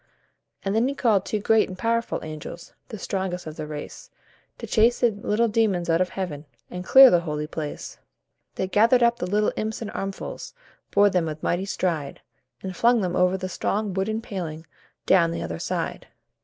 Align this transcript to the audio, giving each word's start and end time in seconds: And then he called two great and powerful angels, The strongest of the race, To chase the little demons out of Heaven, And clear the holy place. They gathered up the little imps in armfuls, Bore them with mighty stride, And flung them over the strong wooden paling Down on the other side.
And 0.63 0.73
then 0.75 0.87
he 0.87 0.95
called 0.95 1.27
two 1.27 1.37
great 1.39 1.69
and 1.69 1.77
powerful 1.77 2.21
angels, 2.23 2.73
The 2.87 2.97
strongest 2.97 3.45
of 3.45 3.55
the 3.55 3.67
race, 3.67 4.09
To 4.57 4.65
chase 4.65 5.01
the 5.01 5.11
little 5.11 5.47
demons 5.47 5.91
out 5.91 6.01
of 6.01 6.09
Heaven, 6.09 6.45
And 6.71 6.83
clear 6.83 7.11
the 7.11 7.19
holy 7.19 7.45
place. 7.45 7.99
They 8.55 8.67
gathered 8.67 9.03
up 9.03 9.19
the 9.19 9.29
little 9.29 9.53
imps 9.55 9.79
in 9.79 9.91
armfuls, 9.91 10.55
Bore 10.89 11.11
them 11.11 11.27
with 11.27 11.43
mighty 11.43 11.65
stride, 11.65 12.19
And 12.63 12.75
flung 12.75 13.01
them 13.01 13.15
over 13.15 13.37
the 13.37 13.47
strong 13.47 13.93
wooden 13.93 14.21
paling 14.23 14.65
Down 15.05 15.25
on 15.25 15.31
the 15.33 15.43
other 15.43 15.59
side. 15.59 16.07